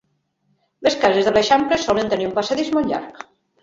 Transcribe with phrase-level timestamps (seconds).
[0.87, 3.27] Les cases de l'eixample solen tenir un passadís molt llarg.